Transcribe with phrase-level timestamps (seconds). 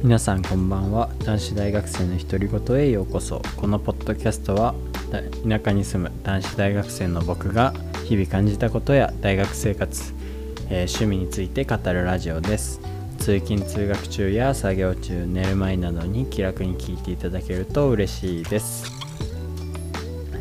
[0.00, 1.10] 皆さんこんばんは。
[1.24, 3.42] 男子大学生の独り言へようこそ。
[3.56, 4.76] このポッドキャストは
[5.10, 7.74] 田舎に住む男子大学生の僕が
[8.04, 10.14] 日々感じたことや大学生活、
[10.70, 12.80] えー、趣味について語るラジオです。
[13.18, 18.84] 通勤通学中や作業中寝る前などに気楽に聞いていただけると嬉しいです。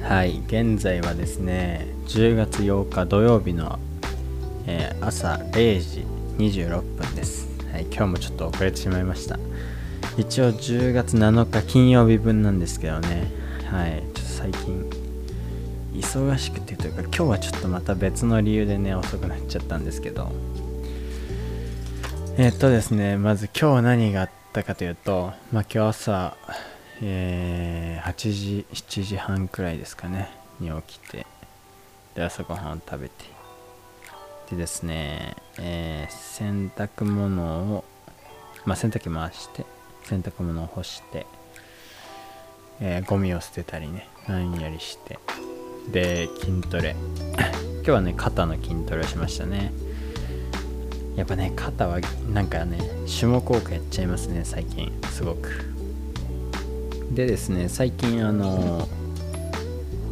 [0.04, 0.44] はい。
[0.46, 3.80] 現在はですね10月8日土曜日の、
[4.68, 6.06] えー、朝0時
[6.38, 7.58] 26分です。
[7.78, 9.38] はい、今日もちょっと遅れてしまいました。
[10.18, 13.32] 一応10月7日金曜日分なんですけどね。
[13.70, 14.02] はい。
[14.02, 14.90] ちょっと最近
[15.94, 20.32] 忙しくてというか今日はちょっとまた別の理由でね遅くなっちゃったんですけど。
[22.40, 26.38] え、っとですねまず今日何があったかというとまあ今日朝
[27.02, 31.28] えー、8時7時半くらいですかねに起きて
[32.16, 33.26] で朝ごはんを食べて
[34.50, 37.84] でですね、えー、洗濯物を、
[38.66, 39.66] まあ、洗濯機回して、
[40.08, 41.26] 洗濯物を干して、
[42.80, 45.20] えー、ゴミを捨てたりね、何やりして、
[45.92, 46.96] で、筋トレ。
[47.84, 49.74] 今日はね、肩の筋トレをしましたね。
[51.18, 52.00] やっぱね、肩は
[52.32, 52.80] なんかね、
[53.20, 55.50] 種目多くやっちゃいますね、最近、すごく。
[57.12, 58.88] でですね、最近あの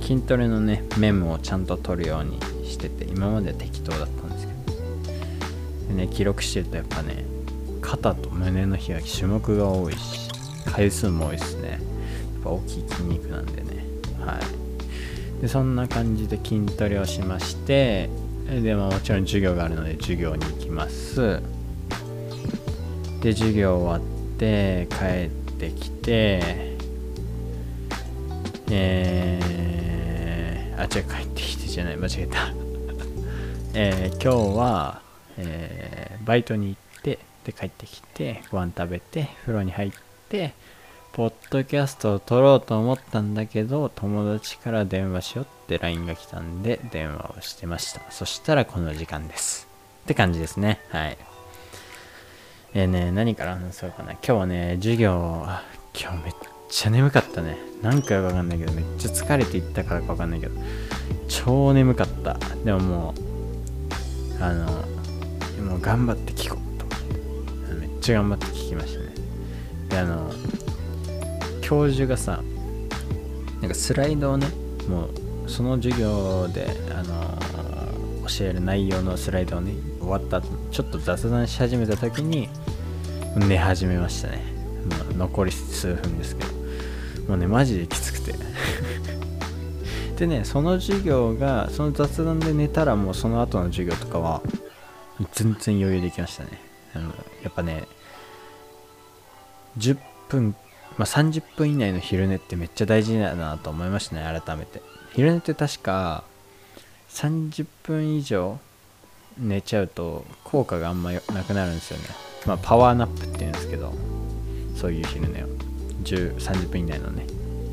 [0.01, 4.55] 筋トレのね、メモをちゃんと取るようにしてて、今までは適当だったんですけど
[5.95, 7.23] ね記録してるとやっぱね
[7.85, 10.29] 肩と胸の日は種目が多いし
[10.65, 11.69] 回数も多いですね。
[11.69, 11.79] やっ
[12.43, 13.85] ぱ大きい筋肉なんでね。
[14.19, 15.41] はい。
[15.41, 18.09] でそんな感じで筋トレをしまして
[18.49, 21.39] で、まあ、もちろん授業があるので授業に行きます。
[23.21, 24.95] で授業終わって帰
[25.27, 26.75] ってきて
[28.71, 32.53] えー、あ違う帰ってきてじゃない間違えた。
[33.77, 35.05] えー、今日は
[35.37, 36.84] えー、バイトに行って
[37.45, 39.91] で帰ってきてご飯食べて風呂に入っ
[40.29, 40.53] て
[41.13, 48.01] ポッドキャストを撮ろうと思ったんだけど友達から電話しようって LINE が来たんで電話をしてました。
[48.11, 49.69] そしたらこの時間です。
[50.03, 50.81] って感じですね。
[50.89, 51.17] はい。
[52.73, 54.11] えーね何から話そうかな。
[54.11, 55.47] 今日はね授業
[55.97, 56.33] 今日めっ
[56.69, 57.57] ちゃ眠かったね。
[57.81, 60.59] 何回かわかんないけどめっちゃ疲れていったからかわかんないけど
[61.29, 62.33] 超眠かった。
[62.65, 63.13] でもも
[64.41, 64.65] うあの
[65.63, 66.74] もう頑張って聞こう。
[68.05, 69.07] ちゃ頑張って聞きましたね。
[69.89, 70.31] であの
[71.61, 72.43] 教授がさ
[73.61, 74.45] なんかスライドをね
[74.87, 77.35] もうその授業であの
[78.27, 82.47] 教える内容のスライドをね終わった後ちょっと雑談し始めた時に
[83.35, 84.43] 寝始めましたね。
[85.07, 86.53] もう残り数分ですけど。
[87.27, 88.35] もうねマジできつくて。
[90.17, 94.43] でねその授業がその雑談で寝たらもうその後の授業とかは
[95.33, 96.51] 全然余裕できましたね。
[96.93, 97.07] あの
[97.43, 97.87] やっぱね、
[99.77, 99.97] 10
[100.29, 100.55] 分、
[100.97, 104.81] まあ、30分以内の昼寝ってめっちゃ大事だなと思いましたね、改めて。
[105.13, 106.23] 昼寝って確か
[107.09, 108.59] 30分以上
[109.37, 112.05] 寝ちゃうと効果があんまなくなるんですよね。
[112.45, 113.93] まあ、パワーナップって言うんですけど、
[114.75, 115.47] そういう昼寝を。
[116.05, 117.25] 30分以内のね、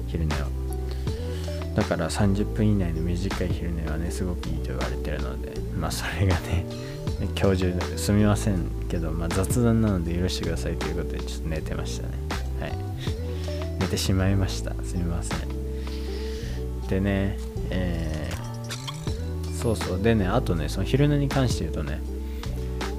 [0.08, 0.38] 昼寝を。
[1.74, 6.64] だから30分以内の短い昼寝はね、すごくいいと言われてるので、まあそれがね、
[7.34, 12.14] 教授すみませんけど、まあ、雑談なので許してくださいということでちょっと寝てましたね。
[12.60, 12.72] はい。
[13.80, 14.74] 寝てしまいました。
[14.84, 16.88] すみません。
[16.88, 17.38] でね
[17.70, 20.02] えー、そうそう。
[20.02, 22.00] でねあとねその昼寝に関して言うとね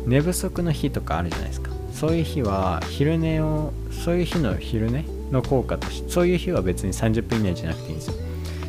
[0.05, 1.71] 寝不足の日とかあるじゃないですか。
[1.93, 8.13] そういう日は昼寝をそういう日の昼寝の効果としてそういう日は別に30分以内じゃなくていいんですよ。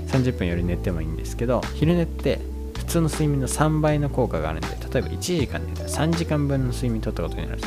[0.08, 2.38] 30分より寝てもいいんですけど昼寝って
[2.86, 7.62] 普通の睡眠の3倍の効果があるんで例えば1時間寝たら3時間分の睡眠とったことになる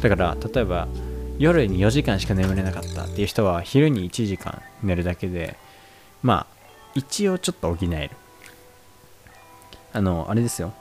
[0.00, 0.88] だから例えば
[1.38, 5.56] 夜に4時間しか眠れなかったっていう人は昼に1時間寝るだけで
[6.22, 6.54] まあ
[6.94, 8.10] 一応ちょっと補える。
[9.92, 10.72] あのあれですよ。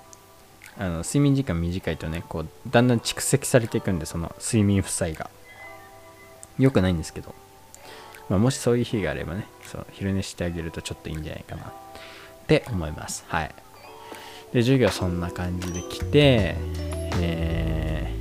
[0.77, 5.29] あの睡眠時間短いとねこうだんだん蓄積されていくんでその睡眠負債が。
[6.59, 7.33] 良くないんですけど、
[8.29, 11.67] まあ、もしそういう日があればねそう昼寝してあげるとちょっといいんじゃないかなっ
[12.47, 13.23] て思います。
[13.27, 13.62] はい。
[14.53, 16.55] で授業そんな感じで来て、
[17.19, 18.13] え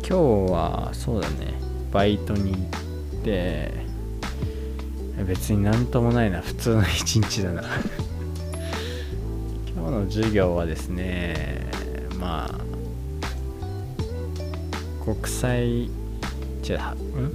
[0.00, 1.54] ー、今日はそうだね
[1.90, 3.72] バイトに行って
[5.26, 7.62] 別になんともないな普通の一日だな。
[9.74, 11.66] 今日の授業はですね
[12.18, 12.60] まあ
[15.04, 15.90] 国際
[16.62, 17.32] じゃあん？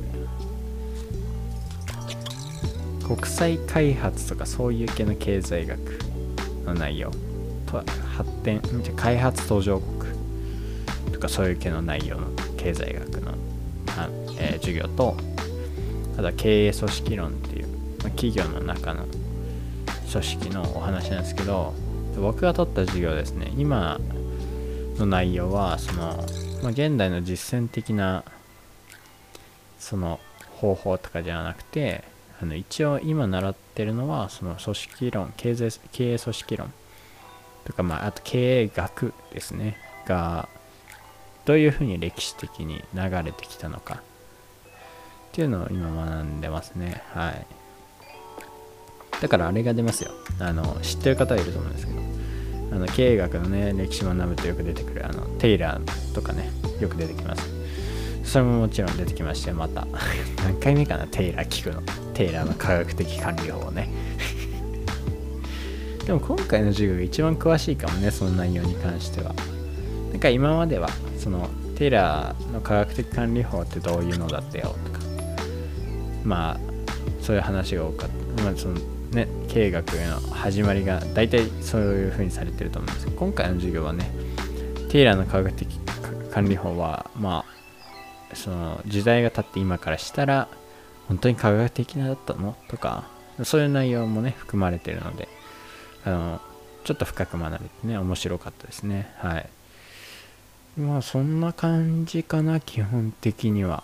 [3.05, 6.08] 国際開発とかそういう系の経済学。
[6.73, 7.11] の内容。
[8.17, 8.61] 発展
[8.95, 9.99] 開発途上国。
[11.11, 12.27] とかそういう系の内容の
[12.57, 13.33] 経済学の、
[14.39, 15.17] えー、授業と
[16.13, 19.05] あとは経営組織論っていう、まあ、企業の中の
[20.11, 21.73] 組織のお話なんですけど
[22.19, 23.99] 僕が取った授業ですね今
[24.97, 26.23] の内容はその、
[26.63, 28.23] まあ、現代の実践的な
[29.77, 30.19] その
[30.55, 32.03] 方法とかじゃなくて
[32.41, 36.73] あの一応今習ってるのはその組織論経済経営組織論。
[37.65, 39.77] とか、まあ、あと経営学ですね。
[40.05, 40.49] が
[41.45, 43.95] どういうふうに歴史的に流れてきたのか。
[43.95, 47.03] っていうのを今学んでますね。
[47.13, 47.45] はい。
[49.21, 50.11] だからあれが出ますよ。
[50.39, 51.99] あの知ってる方いると思うんですけど。
[52.71, 57.58] あの経営学のね歴史学ぶとよく出てくるあのテイラーとかねよく出てきます。
[58.29, 59.87] それももちろん出てきましてまた。
[60.43, 61.07] 何回目かな？
[61.07, 61.81] テイラー聞くの。
[62.13, 63.89] テイラーの科学的管理法をね。
[66.05, 69.33] でも今回の授業が一番詳しいかもねその内容に関しては。
[70.11, 74.99] なんか今まではそのテイラーの科学的管理法ってどういうのだったよとか。
[76.23, 76.59] まあ
[77.23, 78.75] そういう話が多かった、まあ、その
[79.11, 84.11] ね経営学への始まりが大体そういう風にされてると思うんですけど今回の授業はね
[84.89, 85.79] テイラーの科学的
[86.31, 87.58] 管理法はまあ
[88.33, 90.47] その時代が経って今からしたら
[91.07, 92.55] 本当に科学的なだったの？
[92.67, 93.05] とか
[93.43, 95.27] そういう内容もね含まれてるので
[96.05, 96.41] あの
[96.83, 99.11] ちょっと深く学べてね面白かったですね。
[99.17, 99.49] はい。
[100.79, 103.83] まあそんな感じかな基本的には。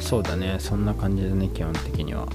[0.00, 0.56] そうだね。
[0.60, 2.26] そんな感じだね基本的には。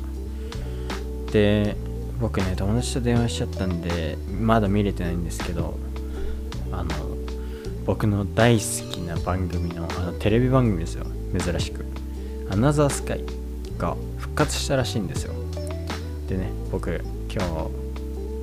[1.32, 1.76] で
[2.20, 5.76] 僕ね友達と電話しちゃったんでまだ見れてないんですけど
[6.72, 6.90] あの
[7.86, 11.06] 僕の大好きな番組のあのテレビ番組ですよ。
[11.38, 11.86] 珍しく
[12.50, 13.24] 「アナザースカイ」
[13.78, 15.34] が復活したらしいんですよ。
[16.28, 17.70] でね僕今日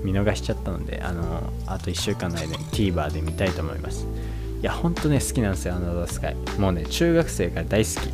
[0.04, 4.06] 見逃しちゃったのであのあと1週間の間に TVer で見たいと思います。
[4.60, 6.36] いやほんとね好きなんですよアナザースカイ。
[6.58, 8.10] もうね中学生から大好き。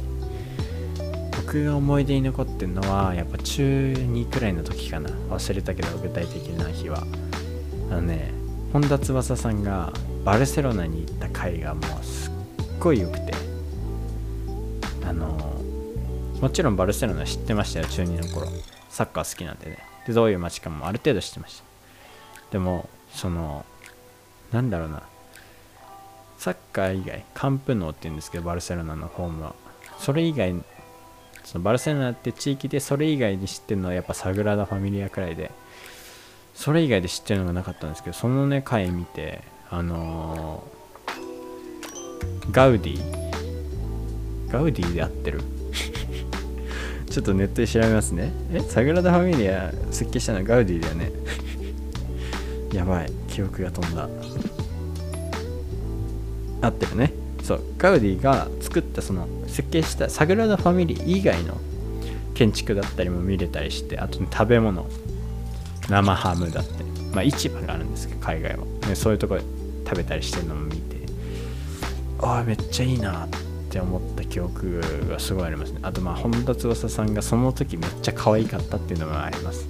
[1.36, 5.10] 僕が思い出に残ってるのはやっぱ中2くらいの時かな。
[5.30, 7.04] 忘れたけど具体的な日は。
[7.90, 8.32] あのね
[8.72, 9.92] 本田翼さんが
[10.24, 12.23] バルセロナに行った回がもうす
[12.84, 13.32] ごい良くて。
[15.06, 15.26] あの
[16.40, 18.46] もちろんバルセロナ知ってましたよ中2の頃。
[18.90, 19.78] サッカー好きなんでね。
[20.06, 21.64] でどういう街かもある程度知ってました。
[22.52, 23.64] でもその
[24.52, 25.02] なんだろうな。
[26.36, 29.54] サッカー以外カンプノーって言うんですけどバルセロナのホームは。
[29.98, 30.54] それ以外
[31.44, 35.50] そのバルセロナって地域でそれ以外に知ってるのはやっぱサグラダ・ファミリアくらいで
[36.54, 40.83] それ以外で知ってるのがなかったんですけどそのね回見てあのー、
[42.50, 43.00] ガウディ？
[44.50, 45.40] ガウディで合ってる？
[47.10, 48.32] ちょっとネットで調べますね。
[48.52, 51.12] えサグラダ・ファミリア設計したのはガウディだよね？
[52.74, 54.08] やばい記憶が飛んだ。
[56.62, 57.12] 合ってるね。
[57.42, 61.58] そうガウディが作ったその設計したサグラダ・ファミリー以外の
[62.32, 64.86] 建築だったりも見れたりしてあと、ね、食べ物。
[65.88, 69.38] 生ハムだったりまあ市場があるんですけど海外は、ね、そういうとこ
[69.84, 70.93] 食べたりしてるのも見て。
[72.20, 73.28] ああめっちゃいいなっ
[73.70, 75.80] て思った記憶がすごいありますね。
[75.82, 79.66] あとまあ本田翼さんがその時めっちゃ可愛かったっていうのもあります。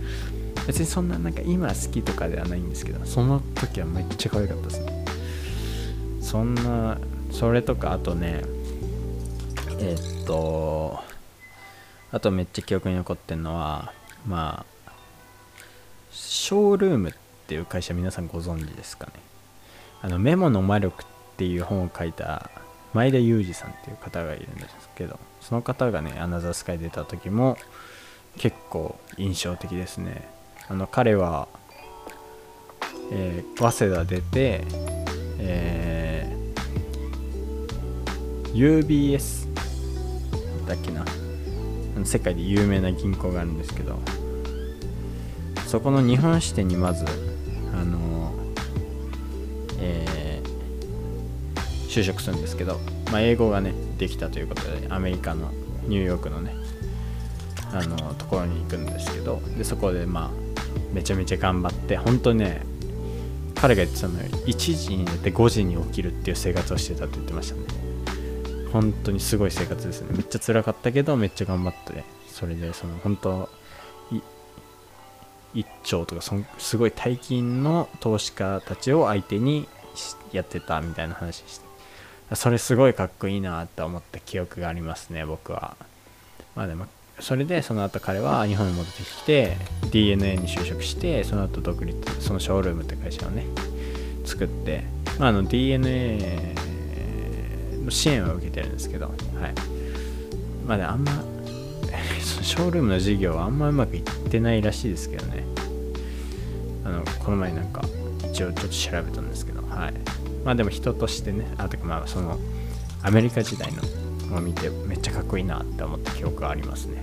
[0.66, 5.04] 別にそんななんか今好きとかではないんですけどその時はめっちゃ可愛かったですね。
[6.20, 6.98] そんな
[7.30, 8.42] それとかあとね
[9.78, 10.98] え、っと
[12.12, 13.92] あとめっちゃ記憶に残ってるのは
[14.26, 14.92] まあ
[16.10, 17.12] ショールームっ
[17.46, 19.12] ていう会社皆さんご存知ですかね。
[20.02, 21.06] あのメモの魔力っ
[21.38, 22.50] ていう本を書いた
[22.92, 27.56] 前田裕二さんっていう方がいるんですけどその方がねアナザースカイ出た時も
[28.36, 30.28] 結構印象的ですね。
[30.68, 31.48] あの彼は、
[33.10, 34.64] えー、早稲田出て、
[35.38, 36.38] えー
[38.54, 39.46] UBS
[40.66, 41.04] だっけな。
[42.04, 43.98] 世界で有名な銀行があるんですけど
[45.66, 47.04] そこの日本支店にまず
[47.74, 48.47] あのえ
[51.88, 52.78] 就職するんですけど、
[53.10, 55.50] まあ、英語がねできたということでアメリカの
[55.86, 56.54] ニューヨークのね
[57.72, 60.30] あのところに行くんですけどでそこでまあ
[60.92, 62.62] めちゃめちゃ頑張って本当ね
[63.54, 67.62] 彼が言ってたのよ1時に寝て5時に起きるっていう生活をしてたって言ってましたね。
[68.72, 70.08] 本当にすごい生活ですね。
[70.12, 73.48] めっちゃ辛かったけどめっちゃ頑張ってそれでその本当
[75.54, 79.66] 1兆とかそすごい大金の投資家たちを相手に
[80.32, 81.67] やってたみたいな話して
[82.34, 85.76] それすごいかっこいいなって思った記憶がありますね僕は。
[86.54, 86.86] まあでも
[87.20, 89.56] それでその後彼は日本に戻ってきて
[89.90, 93.44] DNA に就職してその後独立そのショールームって会社をね
[94.24, 94.84] 作って、
[95.18, 96.54] まあ、あの DNA
[97.84, 99.16] の支援は受けてるんですけどはい。
[100.66, 101.12] まだあんま
[102.22, 105.44] そのショールームの授業はあんまうまくいってないらしいですけどね。
[106.84, 107.82] あのこの前なんか
[108.30, 110.17] 一応ちょっと調べたんですけどはい。
[110.44, 112.38] まあでも人としてねあとかまあその
[113.02, 117.02] アメリカ時代のを見てめっちゃかっこいいなって思った記憶がありますね。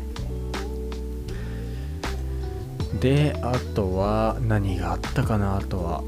[3.00, 6.04] であとは何があったかなあとは。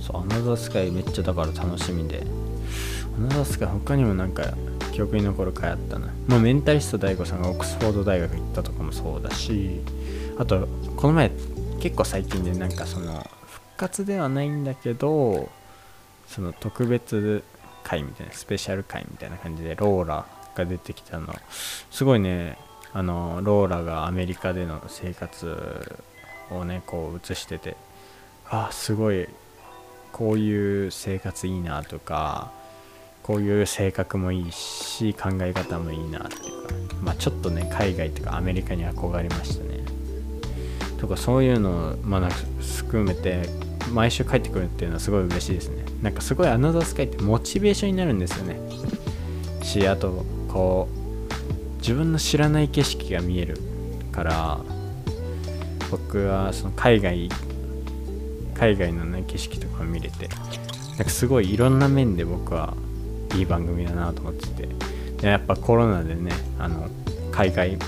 [0.00, 2.24] そうアナザースカイめっちゃだから楽しみで。
[3.18, 4.54] アナザースカイ他にもなんか
[4.92, 9.80] 記憶に残る回あったな、まあ、メンタリスト DAIGO さんがオックスフォード大学行ったとかもそうだし
[10.38, 11.30] あとこの前
[11.80, 13.41] 結構最近でなんかその復
[13.82, 15.50] 活ではないんだけど
[16.26, 17.42] その特別
[17.82, 21.34] 回みたいなスペシャル回みたいな感じでローラが出てきたの。
[21.90, 22.58] すごいね
[22.92, 25.98] あのローラがアメリカでの生活
[26.50, 27.76] をねこう映してて。
[28.54, 29.26] あすごい
[30.12, 32.52] こういう生活いいなとか
[33.22, 39.82] こういう性格もいいし考え方もいいなっていうか、まあ、ちょっとね海外とかアメリカに憧れましたね。
[40.98, 42.28] とかそういうのを、まあ、
[42.60, 43.48] 含めて
[43.92, 45.84] 毎週帰ってくるっていうのはすごい嬉しいですね。
[46.02, 48.60] なんかすごいアナザースカイってモチベーションになるんですよね。
[49.62, 53.58] しあとこう自分の知らない景色が見える
[54.12, 54.60] から
[55.90, 57.28] 僕はその海外
[58.54, 62.74] 海外のね景色とか見れてなんかすごいいろんな面で僕は
[63.34, 64.68] いい番組だなと思ってて
[65.20, 66.88] でやっぱコロナでねあの
[67.30, 67.78] 海外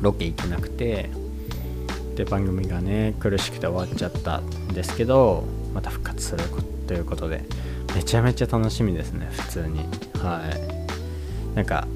[0.00, 1.10] ロケ行けなくて
[2.20, 6.44] で番組がね苦しくて終わっちゃったんですけどまた復活する
[6.86, 7.44] ということで
[7.94, 9.78] めちゃめちゃ楽しみですね普通に。
[10.22, 10.42] は
[11.54, 11.56] い。
[11.56, 11.88] なんか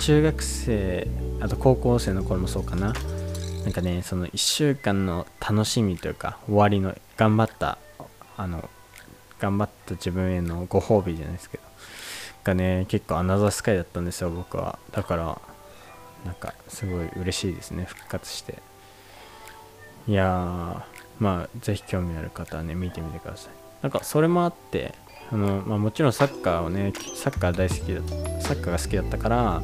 [0.00, 1.06] 中学生
[1.40, 2.94] あと高校生の頃もそうかな。
[3.64, 7.76] なんかねその1週間の楽しみというか終わりの頑張った
[8.38, 8.70] あの
[9.38, 11.64] 頑張った自分へのご褒美じゃないですけど。
[12.44, 14.78] がね結構アナザースカイだったんですよ僕は。
[14.92, 15.38] だから
[16.24, 18.62] なんかすごい嬉しいですね復活して。
[20.08, 20.82] いやー
[21.18, 23.52] まあぜひ興味ある方はね見てみてください。
[23.82, 24.94] なんかそれもあって
[25.32, 28.00] あの、まあ、もちろんサッカーをねサッカー大好きだ
[28.40, 29.62] サッカーが好きだったから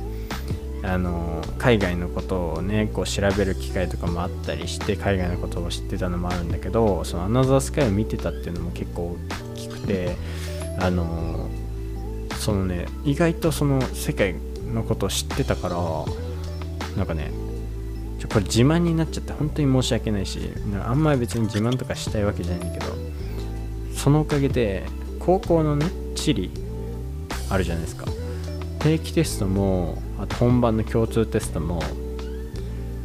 [0.84, 9.16] あの海外のことをねこう調べる機会とかもあったりして海外のことを知ってたのもあるんだけどそのアナザースカイを見てたっていうのも結構
[9.54, 10.16] 大きくて
[10.80, 11.48] あの
[12.36, 14.34] そのね意外とその世界
[14.74, 15.76] のことを知ってたから
[16.96, 17.30] なんかね
[18.22, 20.38] ちょこれ自慢になっちゃって本当に申し訳ないし
[20.84, 22.94] あんまり別に自慢とかしたいわけじゃないんだけど
[23.96, 24.86] そのおかげで
[25.18, 26.52] 高校のね地理
[27.50, 28.06] あるじゃないですか。
[28.78, 31.82] 定期テストもあと本番の共通テストも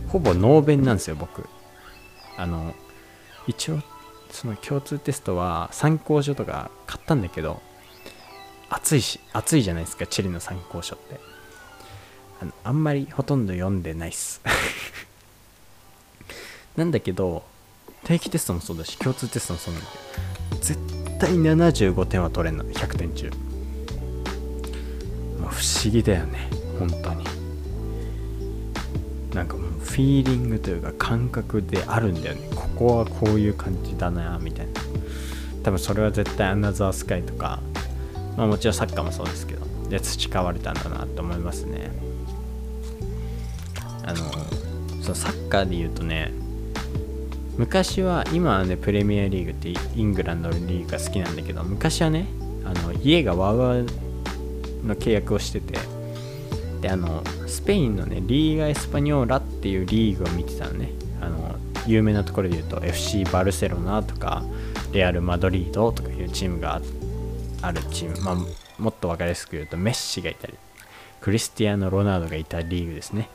[0.07, 1.49] ほぼノーベンなんですよ僕。
[2.37, 2.75] あの
[3.47, 3.79] 一応
[4.29, 7.59] その共通テストは参考書とか買ったんだけど
[8.69, 11.19] 暑いし暑いじゃないですか地理の参考書って。
[12.39, 14.41] あのあんまりほとんど読んでないっす。
[16.77, 17.43] なんだけど
[18.03, 19.89] 定期テストもそうだし共通テストもそうなんだ
[20.51, 20.79] けど絶
[21.19, 23.31] 対75点は取れんの100点中。
[25.41, 27.25] まあ不思議だよね本当に。
[29.33, 32.47] なんかもうフィーリングというか感覚であるんだよね。
[32.55, 34.73] ここはこういう感じだなみたいな。
[35.63, 37.59] 多分それは絶対アナザースカイとか
[38.37, 41.91] まあもちろんサッカーもそうですけどで培われたんだなと思いますね。
[44.03, 44.17] あの
[45.01, 46.31] そのサッカーで言うとね
[47.57, 52.27] 昔は今はねプレミアリーグってイングランドのリーグが好きなんだけど昔はね
[52.63, 53.85] あの家がワウワウ
[54.85, 55.79] の契約をしてて
[56.81, 60.91] であのスペインのねリーガ・エスパニョーラっていうリーグを見てたのね。
[61.19, 61.55] あの
[61.87, 64.43] 有名なところで言うと FC バルセロナとか
[64.91, 66.81] レアル・マドリードとかいうチームが
[67.61, 68.35] あるチーム、まあ、
[68.81, 70.53] もっと分かりやすく言うとメッシがいたり
[71.21, 73.29] クリスティアーノ・ロナウドがいたリーグですね。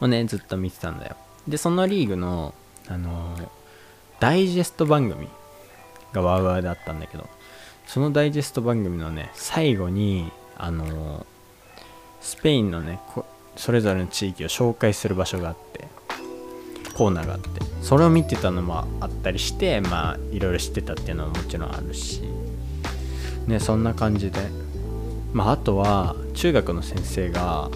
[0.00, 1.16] をねずっと見てたんだよ。
[1.48, 2.54] でそのリーグの
[2.88, 3.48] あのー、
[4.20, 5.28] ダイジェスト番組
[6.12, 7.28] がワウワウだったんだけど
[7.86, 11.24] そのダイジェスト番組のね最後にあのー、
[12.20, 13.00] スペインのね
[13.56, 15.88] それぞれの地域を紹介する場所があって
[16.94, 17.48] コーナーがあって
[17.82, 22.22] それを見てたのもあったりしてまあいろいろ知ってたっていうのはもちろんあるし
[23.46, 24.66] ねそんな感じで。
[25.36, 27.70] まああとは中学の先生が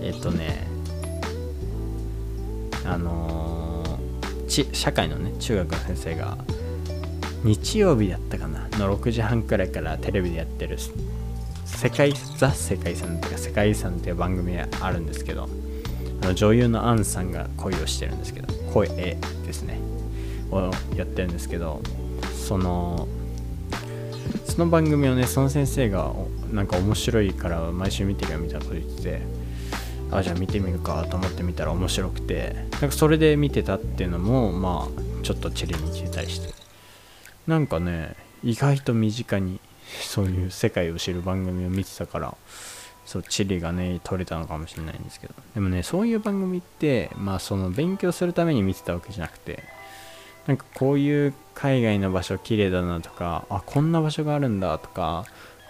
[0.00, 0.66] えっとね
[2.84, 6.38] あのー、社会のね中学の先生が
[7.42, 8.68] 日曜日だったかな。
[8.78, 10.78] の6時半くらいからテレビでやってる
[11.64, 15.48] 世界ザ世界遺産というか世界遺産っていう番組があるんですけど
[16.22, 19.18] あの女優のアンさんが恋をしてるんですけど声で
[19.52, 19.78] すね。
[20.50, 21.80] をやってるんですけど
[22.32, 23.08] その
[24.44, 26.12] その番組をねその先生が
[26.52, 29.20] なんか面白いから毎週見てるよみたいなこと言ってて
[30.14, 32.54] あじゃあ見てみるかと思ってみたら面白くて。
[32.72, 36.54] なんかそれで見てたっていうのもまあちょっとチリに聞いたりして。
[37.46, 39.60] なんかね意外と身近に
[40.00, 42.36] そういう世界を知る番組を見てたから
[43.04, 45.34] そうチリがね取れたのかもしれないんですけど。
[45.54, 49.62] でもねそういう番組ってまあその勉強するために見てたわけじゃなくて
[50.46, 55.24] なんかこういう海外の場所綺麗だなとかあこんな場所があるんだとか、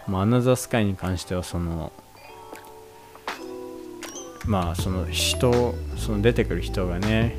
[0.06, 1.92] ま、アナザースカイに関してはその
[4.46, 7.36] まあその人その出てくる人がね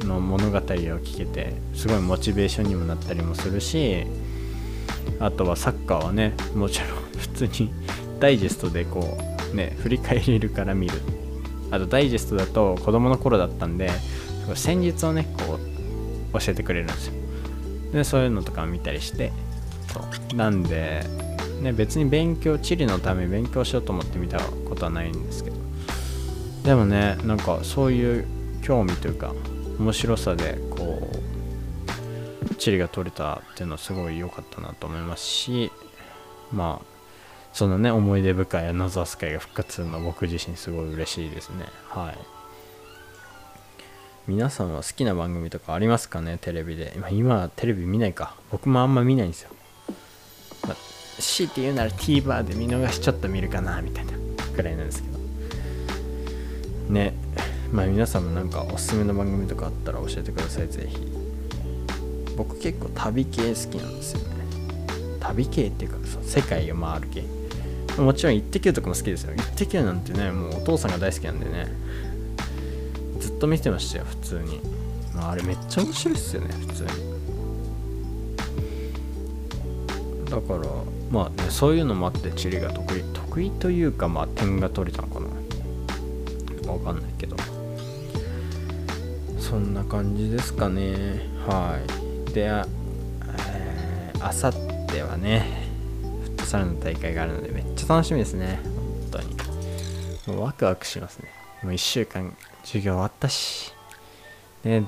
[0.00, 4.06] の物語を聞けてすごいモチベーションにもなったりもするし
[5.18, 7.70] あとはサッカーはねもちろん普通に
[8.18, 9.18] ダイジェストでこ
[9.52, 10.94] うね振り返れるから見る。
[11.72, 13.90] あとダイジェストだと子供の頃だったんで
[14.56, 15.58] 戦術をねこ
[16.34, 17.14] う教えてくれるんですよ。
[17.92, 19.32] でそういうのとか見たりして
[19.92, 20.36] そう。
[20.36, 21.04] なんで、
[21.60, 25.69] ね、別に勉強地理のため勉強しようと思って見たことはないんですけど。
[26.64, 28.26] でもねなんかそういう
[28.62, 29.34] 興味というか
[29.78, 31.10] 面白さでこ
[32.50, 35.72] う地理が取れたっていうのはすごい良かったなと思いますし
[36.52, 36.86] まあ
[37.52, 41.64] そのね思い出深いアナザースカイが復活するのは僕自身すごい嬉しいですね。
[41.88, 42.18] はい。
[44.28, 46.38] 皆さんは好きな番組とかありますかね？
[46.40, 46.92] テレビで。
[46.94, 48.36] 今今テレビ見ないか。
[48.52, 49.50] 僕もあんま見ないんですよ、
[50.62, 50.76] まあ、
[51.20, 54.12] 強いて言うなら TVer で見逃しちょっと見るかなみたいな
[54.54, 55.19] くらいなんですけど。
[56.90, 57.14] ね
[57.72, 60.98] まあ皆さんもなんかおすすめの番組とかあったら教えてくださいぜひ。
[62.36, 64.44] 僕結構旅系好きなんですよね。
[65.20, 67.24] 旅系っていうか世界を回る系。
[68.00, 71.72] もちろん「イッテ Q!」とかも好きですよ「イッテ Q!」なんてねもうお父さんが大好きなんでね。
[73.18, 74.60] ずっと見てましたよ普通に、
[75.14, 76.88] まあ、あれめっちゃ面白いっすよね普通に。
[80.30, 80.60] だから
[81.10, 83.02] まあねそういうのもあって地理が得意。
[83.12, 85.19] 得意というかまあ点が取れたのか
[86.80, 87.36] かんないけど。
[89.38, 91.20] そんな感じですかね。
[91.46, 91.78] は
[92.28, 92.32] い。
[92.32, 92.66] であ
[94.32, 94.54] さっ
[94.86, 95.66] てはね
[96.24, 98.60] フットサルの大会があるのでめっちゃ楽しみですね。
[99.10, 99.36] 本当に。
[100.26, 101.30] もうワクワクしますね。
[101.62, 103.72] もう1週間授業終わったし。
[104.62, 104.84] ね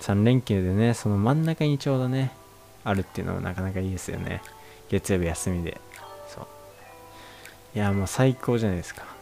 [0.00, 2.32] 3連休でねその真ん中にちょうどね
[2.82, 4.42] あるっていうのもなかなかいいですよね。
[4.90, 5.80] 月曜日休みで。
[6.28, 6.46] そう。
[7.74, 9.13] いやもう最高じゃないですか。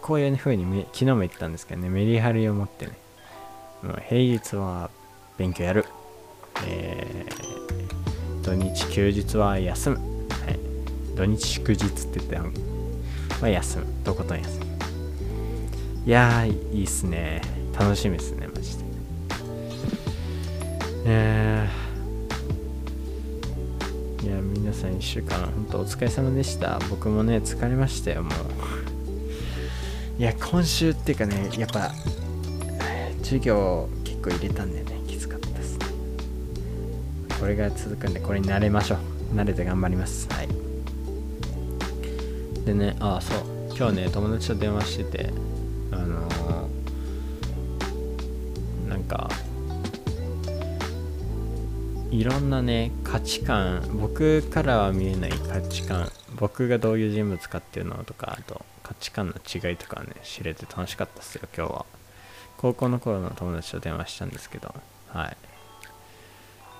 [0.00, 2.92] こういう風に昨日も言ったんですけどねメリハリを持ってね。
[3.82, 4.90] もう平日は
[5.36, 5.86] 勉強やる、
[6.66, 10.02] えー、土日休日は休む、は
[10.52, 12.36] い、土日祝日って言って
[13.42, 13.86] は休む。
[14.04, 14.66] とことん休む。
[16.06, 17.42] いやーいいっすね。
[17.78, 18.84] 楽しみですねマジで。
[21.04, 26.78] えー、いや皆さん1週間本当お疲れ様でした。
[26.90, 28.81] 僕もね疲れましたよもう。
[30.22, 31.90] いや今週っていうかねやっぱ
[33.24, 35.00] 授業結構入れたんでね。
[35.08, 35.76] きつかったです。
[37.40, 39.34] これが続くんでこれに慣れましょう。
[39.34, 40.28] 慣れて頑張ります。
[40.32, 40.48] はい。
[42.64, 43.38] でねああそう。
[43.76, 45.30] 今日ね友達と電話してて
[45.90, 49.28] あのー、なんか
[52.12, 61.86] いろんなね価値観僕からは見えない価値観僕がどういう人物かっていうのとかあと価値観の違いとかね知れて楽しかったっすよ今日は。
[62.58, 64.74] 高校の頃の友達と電話したんですけど
[65.08, 65.36] はい。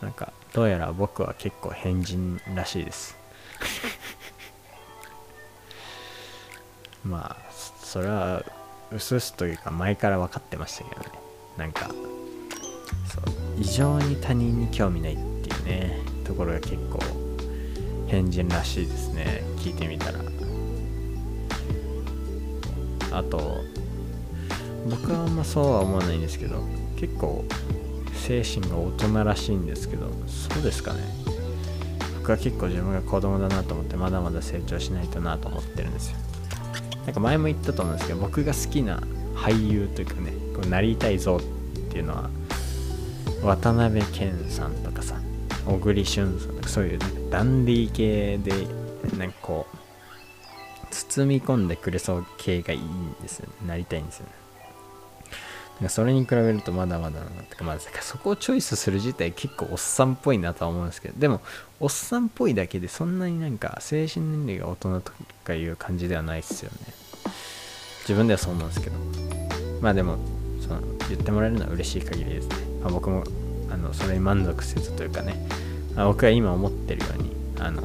[0.02, 3.16] なんかどうやら僕は結構変人らしいです。
[7.04, 8.44] まあそれは
[8.90, 11.06] うすうすというか前から分かってましたけどね。
[11.56, 13.24] なんかそう
[13.58, 17.00] 異常に他人に興味ないっていうねところが結構
[18.06, 19.42] 変人らしいですね。
[19.58, 20.31] 聞いてみたら。
[23.12, 23.62] あと
[24.88, 26.62] 僕はあんまそうは思わないんですけど
[26.96, 27.44] 結構
[28.14, 31.00] 精神が大人らしいんですけどそうですかね。
[32.20, 36.16] 僕は結構自分が子供だなと思ってまだまだ成長しないとなと思ってるんですよ。
[37.04, 39.02] なんか前も言ったと思うんですけど僕が好きな
[39.34, 42.30] 俳優というかねこうなりたいぞっていうのは
[43.42, 45.16] 渡辺謙さんとかさ
[45.66, 46.98] 小栗旬さんとかそういう
[47.28, 48.52] ダンディー系で
[49.18, 49.76] なんかこう
[51.12, 54.32] 包み込んでくれそう系がいいんですよ、ね、なりたいんですよね
[55.88, 61.40] それに比べるとまだまだなとか、まあ、そこをチョイスする自体結構おっさんっぽいなとは思うんですけど、でも、
[61.80, 65.12] おっさんっぽいだけでそんなになんか精神年齢が大人と
[65.44, 66.78] かいう感じではないっすよね。
[68.02, 68.96] 自分ではそう思うんですけど。
[69.80, 70.18] まあでも、
[70.60, 72.54] その言ってもらえるのは嬉しい限りですね。
[72.82, 73.24] まあ、僕も
[73.70, 75.34] あのそれに満足せずというかね、
[75.96, 77.82] あ、僕が今思ってるようにあの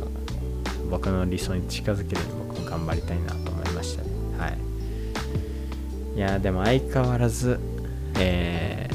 [0.91, 4.09] 僕の理想に近づけるようにも頑張りたいなと思いましたね。
[4.37, 4.57] はい。
[6.17, 7.59] いやでも相変わらず
[8.19, 8.87] え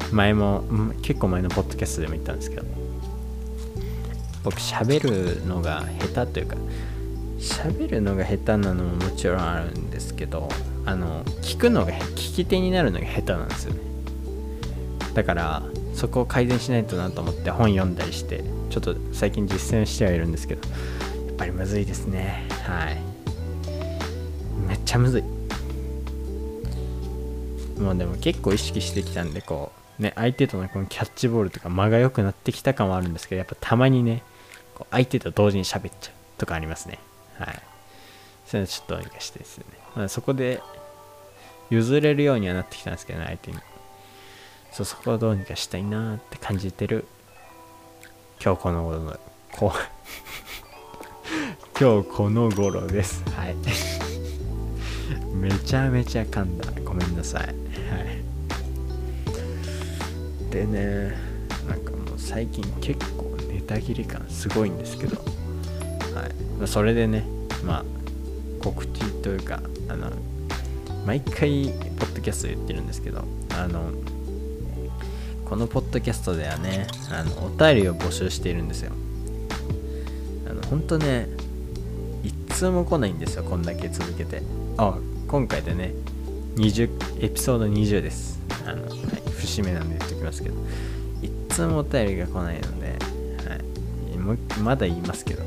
[0.00, 0.64] ー、前も
[1.02, 2.64] 結構前のポッドキャストでも言ったんですけど
[4.44, 6.56] 僕喋るのが下手というか
[7.38, 10.48] 喋るのが下手なのももちろんあるんですけど
[10.84, 13.80] あの聞くのが聞き手になるのが下手なんですよね。
[15.14, 15.62] だから
[15.94, 20.68] そこを改善しないとなと思って本読んだりしてちょっと最近実践してはいるんですけど
[21.42, 22.46] ぱりむずいですね。
[22.62, 22.98] はい。
[24.68, 25.22] めっちゃむずい。
[27.80, 34.22] もうでも結構意識してきたんでこうね相手とのこのキャッチボールとか間が良くなってきた感はあるんですけどやっぱたまにね
[34.76, 37.00] こう相手と同時に喋っちゃうとかありますね。
[37.38, 37.62] はい。
[38.46, 39.64] そういうのちょっとどうにかしてですね、
[39.96, 40.62] まあ、そこで
[41.70, 43.58] 譲れるようにはなってきたんですけどね相手に。
[44.70, 47.04] そうそこをどうにかしたいなって感じてる
[48.42, 49.18] 今日この頃の
[49.50, 49.72] こ
[51.78, 53.22] 今日この頃です。
[53.34, 53.56] はい。
[55.34, 56.70] めちゃめちゃ噛んだ。
[56.84, 57.42] ごめんなさい。
[57.42, 57.54] はい。
[60.50, 61.14] でね
[61.68, 65.16] なんかもう最近結構ネタ切り感すごいんですけど。
[65.16, 66.34] はい。
[66.60, 67.24] まそれでね
[67.64, 67.84] まあ
[68.62, 70.10] 告知というかあの
[71.06, 73.24] 毎回ポッドキャスト言ってるんですけど
[73.56, 73.90] あの
[75.48, 78.92] このポッドキャストではねあのお便りを募集しているんですよ。
[80.72, 81.28] あの本当ね
[82.24, 84.42] 一通も来ないんですよこんだけ続けて。
[84.78, 85.92] あ今回でね
[86.56, 88.40] 20エピソード20です。
[88.66, 88.98] あの、はい、
[89.32, 90.54] 節目なんで言っておきますけど。
[91.20, 92.98] 一通もお便りが来ないので、
[93.48, 93.56] は
[94.56, 95.42] い、まだ言いますけど。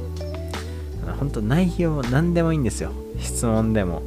[1.20, 2.92] 本当内容何でもいいんですよ。
[3.20, 4.04] 質問でも。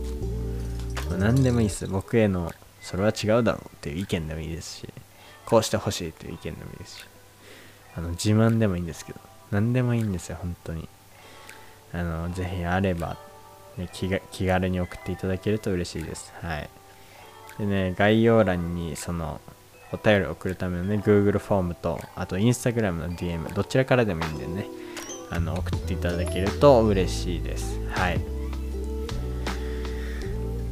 [1.18, 1.86] 何でもいいです。
[1.88, 4.88] 僕へのそれは違うだろうっていう意見でもいいですし
[5.46, 7.04] こうしてほしいという意見でもいいですし。
[7.96, 9.20] あの自慢でもいいんですけど。
[9.50, 10.88] 何でもいいんですよ本当に。
[11.92, 13.16] あのぜひあれば、
[13.76, 16.32] ね、気が気軽に送っていただけると嬉しいです。
[16.40, 16.70] はい。
[17.58, 19.40] でね概要欄にその
[19.92, 24.66] お便りを送るためのね Google フォームとあと Instagram の DM どちらからでもいいんでね
[25.30, 27.78] あの送っていただけると嬉しいです。
[27.90, 28.20] はい。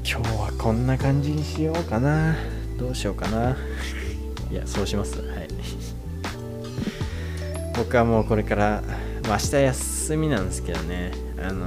[0.09, 2.37] 今日はこんな感じにしようかな。
[2.79, 3.57] どうしようかな。
[4.51, 5.21] いやそうします。
[5.21, 5.49] はい。
[7.77, 8.83] 僕はもうこれから、
[9.29, 11.11] まあ、明日休休みなんですけどね。
[11.37, 11.67] あの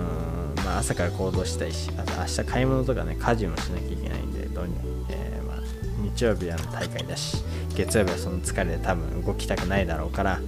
[0.55, 4.75] ー、まあ、朝から行動したいしあと明日買い物とかね家事もしなきゃいけないんでどうに、
[5.09, 5.57] えー、まあ、
[6.01, 7.43] 日曜日は大会だし
[7.75, 10.39] 月曜日はその疲れで多分動きたくないだろうから、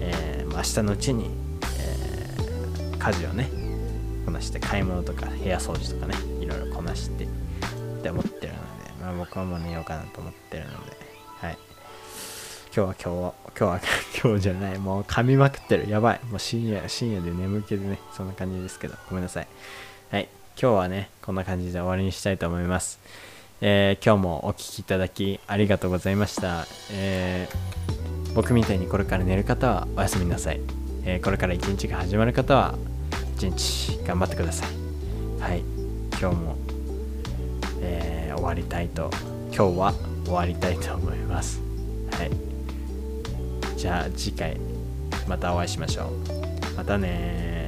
[0.00, 1.30] えー、まあ、明日のうちに、
[1.78, 3.50] え家事をね
[4.24, 7.28] こなして買い物とか部屋掃除とかねいろいろこなしてっ
[8.02, 10.96] て思ってるので、まあ、僕はもう寝ようかなと思ってるので
[11.40, 11.58] はい。
[12.76, 13.80] 今日は今日は今日は
[14.24, 14.78] 今日じゃない。
[14.78, 15.88] もう噛みまくってる。
[15.88, 16.20] やばい。
[16.28, 18.96] もう深夜深夜で眠気でねそんな感じですけど。
[19.08, 19.46] ごめんなさい。
[20.10, 20.28] はい。
[20.60, 22.98] 今日はねこんな感じで終わりにしたいと思います。
[23.60, 30.60] えー、今日もお聴きいただきありがとうございました、えー、僕みたいにこれから寝る方はおやすみなさい、
[31.04, 32.74] えー、これから一日が始まる方は
[33.36, 35.40] 一日頑張ってください。
[35.40, 35.62] はい。
[36.20, 36.56] 今日も、
[37.80, 39.10] え、終わりたいと
[39.54, 41.60] 今日は終わりたいと思います。
[42.12, 42.43] はい。
[43.84, 44.56] じゃあ次回
[45.28, 46.74] またお会いしましょう。
[46.74, 47.63] またね